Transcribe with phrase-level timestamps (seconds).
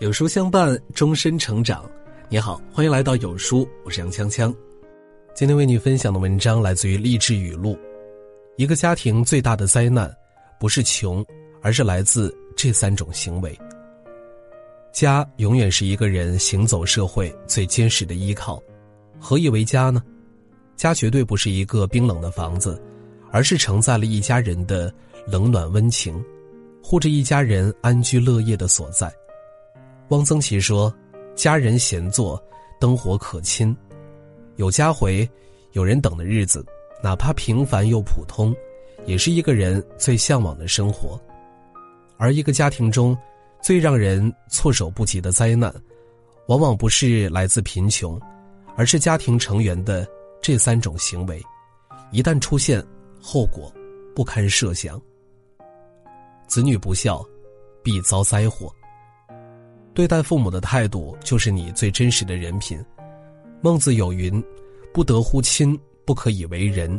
[0.00, 1.84] 有书相伴，终身成长。
[2.28, 4.54] 你好，欢迎来到有书，我是杨锵锵。
[5.34, 7.76] 今天为你分享的文章来自于励志语录。
[8.56, 10.08] 一个家庭最大的灾难，
[10.60, 11.26] 不是穷，
[11.62, 13.58] 而是来自这三种行为。
[14.92, 18.62] 家永远是一个人行走社会最坚实的依靠。
[19.18, 20.00] 何以为家呢？
[20.76, 22.80] 家绝对不是一个冰冷的房子，
[23.32, 24.94] 而是承载了一家人的
[25.26, 26.24] 冷暖温情，
[26.84, 29.12] 护着一家人安居乐业的所在。
[30.08, 30.92] 汪曾祺说
[31.36, 32.42] ：“家人闲坐，
[32.80, 33.76] 灯火可亲，
[34.56, 35.28] 有家回，
[35.72, 36.64] 有人等的日子，
[37.02, 38.54] 哪怕平凡又普通，
[39.04, 41.20] 也是一个人最向往的生活。
[42.16, 43.16] 而一个家庭中，
[43.62, 45.70] 最让人措手不及的灾难，
[46.46, 48.18] 往往不是来自贫穷，
[48.76, 50.08] 而是家庭成员的
[50.40, 51.42] 这三种行为，
[52.12, 52.82] 一旦出现，
[53.20, 53.70] 后果
[54.14, 54.98] 不堪设想。
[56.46, 57.22] 子女不孝，
[57.82, 58.72] 必遭灾祸。”
[59.98, 62.78] 对待父母的态度，就是你最真实的人品。
[63.60, 64.40] 孟子有云
[64.94, 66.96] ：“不得乎亲，不可以为人；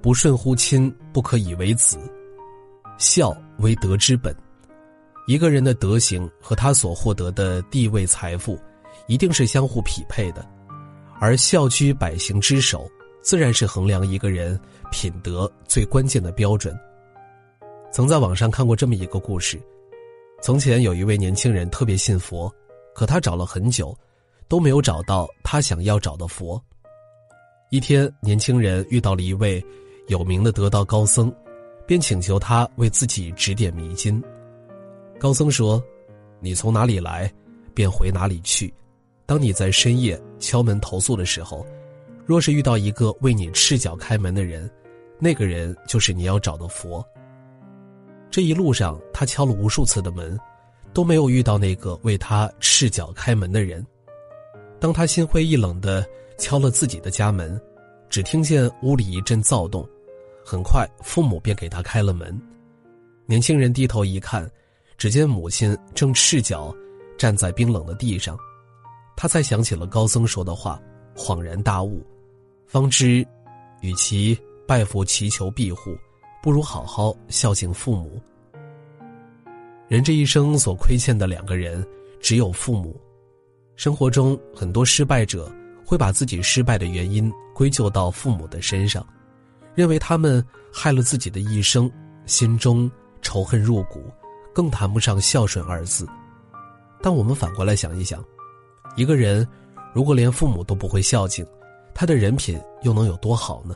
[0.00, 1.98] 不顺乎亲，不可以为子。”
[2.98, 4.32] 孝为德之本。
[5.26, 8.56] 一个人的德行和他所获得的地位、财富，
[9.08, 10.48] 一定是相互匹配的。
[11.18, 12.88] 而孝居百行之首，
[13.22, 14.56] 自然是衡量一个人
[14.92, 16.78] 品德最关键的标准。
[17.90, 19.60] 曾在网上看过这么一个故事。
[20.46, 22.48] 从前有一位年轻人特别信佛，
[22.94, 23.92] 可他找了很久，
[24.46, 26.62] 都没有找到他想要找的佛。
[27.70, 29.60] 一天，年轻人遇到了一位
[30.06, 31.34] 有名的得道高僧，
[31.84, 34.22] 便请求他为自己指点迷津。
[35.18, 35.82] 高僧说
[36.38, 37.28] ：“你从哪里来，
[37.74, 38.72] 便回哪里去。
[39.26, 41.66] 当你在深夜敲门投诉的时候，
[42.24, 44.70] 若是遇到一个为你赤脚开门的人，
[45.18, 47.04] 那个人就是你要找的佛。”
[48.36, 50.38] 这一路上，他敲了无数次的门，
[50.92, 53.82] 都没有遇到那个为他赤脚开门的人。
[54.78, 56.06] 当他心灰意冷的
[56.36, 57.58] 敲了自己的家门，
[58.10, 59.88] 只听见屋里一阵躁动，
[60.44, 62.38] 很快父母便给他开了门。
[63.24, 64.46] 年轻人低头一看，
[64.98, 66.76] 只见母亲正赤脚
[67.16, 68.38] 站在冰冷的地上。
[69.16, 70.78] 他才想起了高僧说的话，
[71.16, 72.04] 恍然大悟，
[72.66, 73.26] 方知，
[73.80, 74.38] 与其
[74.68, 75.96] 拜佛祈求庇护。
[76.46, 78.22] 不如好好孝敬父母。
[79.88, 81.84] 人这一生所亏欠的两个人，
[82.20, 82.96] 只有父母。
[83.74, 85.52] 生活中很多失败者
[85.84, 89.04] 会把自己失败的原因归咎到父母的身上，
[89.74, 90.40] 认为他们
[90.72, 91.90] 害了自己的一生，
[92.26, 92.88] 心中
[93.20, 94.04] 仇恨入骨，
[94.54, 96.06] 更谈不上孝顺二字。
[97.02, 98.24] 但我们反过来想一想，
[98.94, 99.44] 一个人
[99.92, 101.44] 如果连父母都不会孝敬，
[101.92, 103.74] 他的人品又能有多好呢？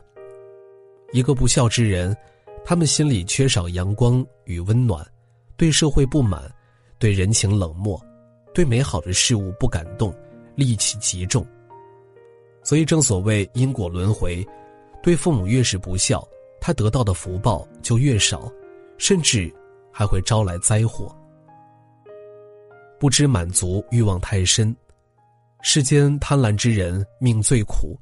[1.12, 2.16] 一个不孝之人。
[2.64, 5.04] 他们心里缺少阳光与温暖，
[5.56, 6.42] 对社会不满，
[6.98, 8.00] 对人情冷漠，
[8.54, 10.14] 对美好的事物不感动，
[10.56, 11.44] 戾气极重。
[12.62, 14.46] 所以正所谓因果轮回，
[15.02, 16.26] 对父母越是不孝，
[16.60, 18.52] 他得到的福报就越少，
[18.98, 19.52] 甚至
[19.90, 21.14] 还会招来灾祸。
[22.98, 24.76] 不知满足，欲望太深，
[25.62, 27.98] 世间贪婪之人命最苦。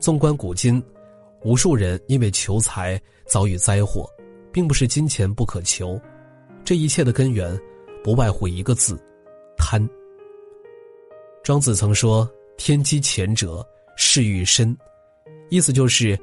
[0.00, 0.82] 纵观古今。
[1.44, 4.08] 无数人因为求财遭遇灾祸，
[4.50, 6.00] 并不是金钱不可求，
[6.64, 7.60] 这一切的根源，
[8.02, 8.98] 不外乎一个字：
[9.58, 9.86] 贪。
[11.42, 14.74] 庄子曾说：“天机浅者，事欲深。”
[15.50, 16.18] 意思就是，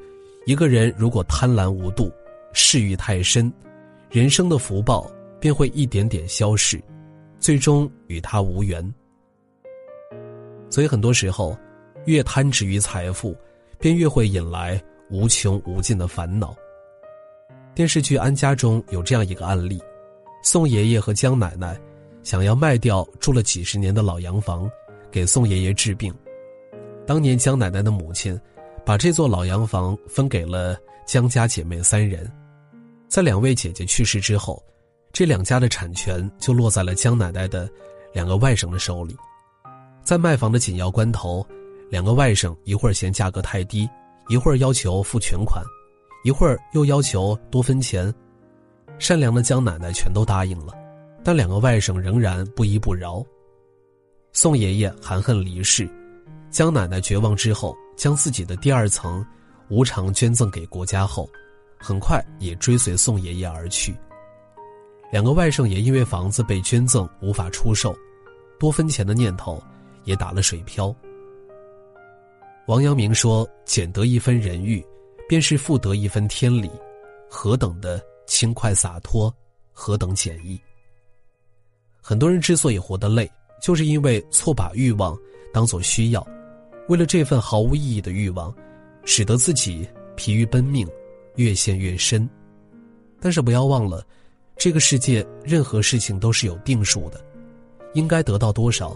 [0.47, 2.11] 一个人如果贪婪无度，
[2.51, 3.53] 事欲太深，
[4.09, 6.81] 人生的福报便会一点点消逝，
[7.39, 8.83] 最终与他无缘。
[10.67, 11.55] 所以很多时候，
[12.05, 13.37] 越贪执于财富，
[13.77, 14.83] 便越会引来。
[15.11, 16.55] 无穷无尽的烦恼。
[17.75, 19.81] 电视剧《安家》中有这样一个案例：
[20.43, 21.79] 宋爷爷和江奶奶
[22.23, 24.69] 想要卖掉住了几十年的老洋房，
[25.11, 26.13] 给宋爷爷治病。
[27.05, 28.39] 当年江奶奶的母亲
[28.85, 32.29] 把这座老洋房分给了江家姐妹三人，
[33.07, 34.61] 在两位姐姐去世之后，
[35.11, 37.69] 这两家的产权就落在了江奶奶的
[38.13, 39.15] 两个外甥的手里。
[40.03, 41.45] 在卖房的紧要关头，
[41.89, 43.89] 两个外甥一会儿嫌价格太低。
[44.31, 45.61] 一会儿要求付全款，
[46.23, 48.13] 一会儿又要求多分钱，
[48.97, 50.73] 善良的江奶奶全都答应了，
[51.21, 53.21] 但两个外甥仍然不依不饶。
[54.31, 55.85] 宋爷爷含恨离世，
[56.49, 59.25] 江奶奶绝望之后，将自己的第二层
[59.67, 61.29] 无偿捐赠给国家后，
[61.77, 63.93] 很快也追随宋爷爷而去。
[65.11, 67.93] 两个外甥也因为房子被捐赠无法出售，
[68.57, 69.61] 多分钱的念头
[70.05, 70.95] 也打了水漂。
[72.67, 74.85] 王阳明说：“俭得一分人欲，
[75.27, 76.69] 便是复得一分天理，
[77.27, 79.33] 何等的轻快洒脱，
[79.73, 80.59] 何等简易。”
[81.99, 83.29] 很多人之所以活得累，
[83.61, 85.17] 就是因为错把欲望
[85.51, 86.25] 当作需要，
[86.87, 88.53] 为了这份毫无意义的欲望，
[89.05, 90.87] 使得自己疲于奔命，
[91.35, 92.29] 越陷越深。
[93.19, 94.05] 但是不要忘了，
[94.55, 97.23] 这个世界任何事情都是有定数的，
[97.95, 98.95] 应该得到多少，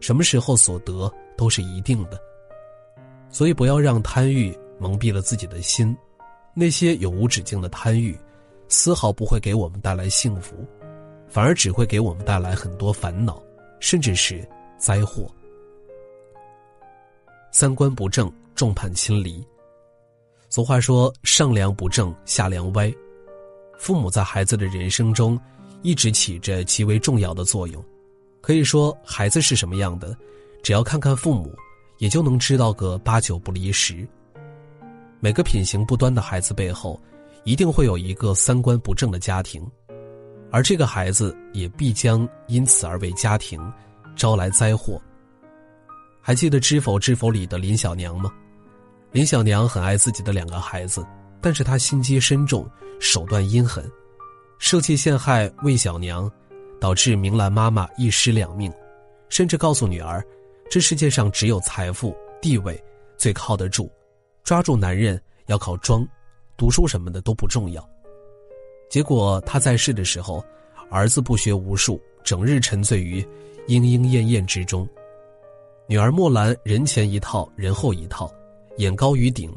[0.00, 2.20] 什么时候所得都是一定的。
[3.36, 5.94] 所以不要让贪欲蒙蔽了自己的心，
[6.54, 8.18] 那些永无止境的贪欲，
[8.66, 10.56] 丝毫不会给我们带来幸福，
[11.28, 13.42] 反而只会给我们带来很多烦恼。
[13.78, 14.42] 甚至是
[14.78, 15.30] 灾祸。
[17.52, 19.46] 三观不正，众叛亲离。
[20.48, 22.90] 俗话说：“上梁不正下梁歪。”
[23.76, 25.38] 父母在孩子的人生中
[25.82, 27.84] 一直起着极为重要的作用。
[28.40, 30.16] 可以说，孩子是什么样的，
[30.62, 31.54] 只要看看父母，
[31.98, 34.06] 也就能知道个八九不离十。
[35.20, 37.00] 每个品行不端的孩子背后，
[37.44, 39.66] 一定会有一个三观不正的家庭。
[40.52, 43.60] 而这个孩子也必将因此而为家庭
[44.14, 45.00] 招来灾祸。
[46.20, 48.32] 还记得《知否知否》里的林小娘吗？
[49.12, 51.06] 林小娘很爱自己的两个孩子，
[51.40, 52.68] 但是她心机深重，
[53.00, 53.90] 手段阴狠，
[54.58, 56.30] 设计陷害魏小娘，
[56.80, 58.72] 导致明兰妈妈一尸两命，
[59.28, 60.24] 甚至告诉女儿，
[60.68, 62.82] 这世界上只有财富地位
[63.16, 63.90] 最靠得住，
[64.42, 66.06] 抓住男人要靠装，
[66.56, 67.88] 读书什么的都不重要。
[68.88, 70.44] 结果他在世的时候，
[70.90, 73.26] 儿子不学无术，整日沉醉于
[73.66, 74.86] 莺莺燕燕之中；
[75.88, 78.32] 女儿墨兰人前一套，人后一套，
[78.76, 79.52] 眼高于顶，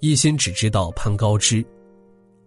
[0.00, 1.64] 一心只知道攀高枝。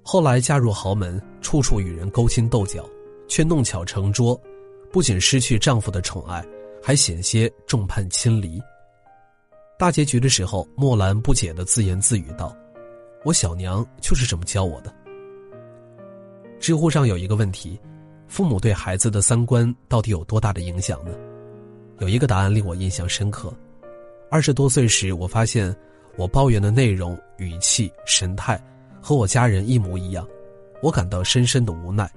[0.02, 2.88] 后来嫁入豪门，处处与人勾心斗角，
[3.28, 4.40] 却弄巧成拙，
[4.92, 6.44] 不仅失去丈夫的宠爱，
[6.90, 8.60] 还险些众叛亲离。
[9.78, 12.52] 大结局的时候，莫兰不解的自言自语道
[13.24, 14.92] ：“我小娘就是这么教我的。”
[16.60, 17.80] 知乎上有一个问题：
[18.28, 21.16] 父母对孩子的三观到底有多大的影响呢？
[22.00, 23.54] 有一个答案令我印象深刻。
[24.32, 25.72] 二十多岁时，我发现
[26.18, 28.60] 我抱怨的内容、语气、神态
[29.00, 30.28] 和我家人一模一样，
[30.82, 32.12] 我感到深深的无奈。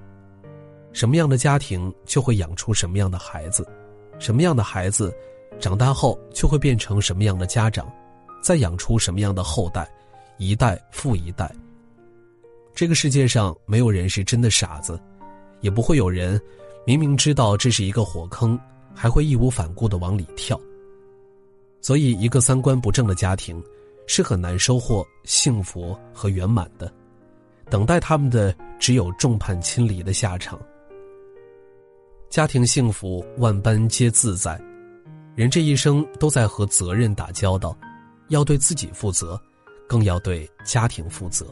[0.93, 3.63] 什么样的家庭就会养出什么样的孩子，
[4.19, 5.13] 什么样的孩子
[5.59, 7.91] 长大后就会变成什么样的家长，
[8.41, 9.89] 再养出什么样的后代，
[10.37, 11.51] 一代复一代。
[12.73, 14.99] 这个世界上没有人是真的傻子，
[15.61, 16.41] 也不会有人
[16.85, 18.59] 明明知道这是一个火坑，
[18.95, 20.59] 还会义无反顾的往里跳。
[21.81, 23.61] 所以，一个三观不正的家庭
[24.07, 26.91] 是很难收获幸福和圆满的，
[27.69, 30.59] 等待他们的只有众叛亲离的下场。
[32.33, 34.59] 家庭幸福，万般皆自在。
[35.35, 37.77] 人这一生都在和责任打交道，
[38.29, 39.39] 要对自己负责，
[39.87, 41.45] 更要对家庭负责。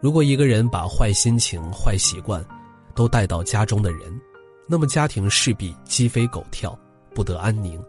[0.00, 2.44] 如果一个人把坏心情、坏习惯
[2.92, 4.20] 都带到家中的人，
[4.66, 6.76] 那么家庭势必鸡飞狗跳，
[7.14, 7.80] 不得安宁，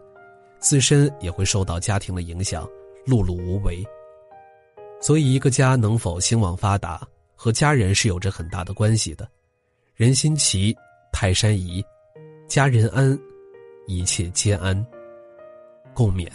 [0.60, 2.64] 自身也会受到家庭的影响，
[3.04, 3.84] 碌碌无为。
[5.00, 7.04] 所以，一个家能否兴旺发达，
[7.34, 9.28] 和家人是有着很大的关系的。
[9.96, 10.72] 人心齐，
[11.14, 11.80] 泰山移，
[12.48, 13.16] 家人安，
[13.86, 14.84] 一切皆安。
[15.94, 16.28] 共勉。